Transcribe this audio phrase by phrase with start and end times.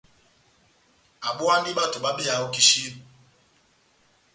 [1.29, 3.01] Abówandi bato babeyahani ó kisini.